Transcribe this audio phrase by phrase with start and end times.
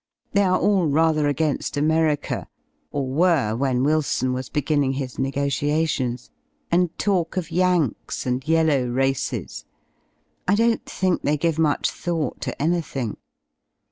[0.33, 2.47] They are all rather again^ America,
[2.91, 6.31] or were when Wilson was beginning his negotiations,
[6.71, 9.63] and talk of Yanks and yellow races.
[10.47, 13.17] I don't think they give much thought to anything.